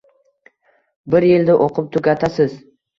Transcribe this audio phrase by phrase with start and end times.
[1.17, 2.63] bir yilda o‘qib tugatasiz.